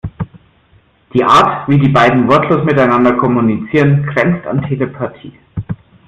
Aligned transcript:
Die 1.13 1.23
Art, 1.23 1.69
wie 1.69 1.77
die 1.77 1.89
beiden 1.89 2.27
wortlos 2.27 2.65
miteinander 2.65 3.13
kommunizieren, 3.17 4.01
grenzt 4.07 4.47
an 4.47 4.63
Telepathie. 4.63 5.37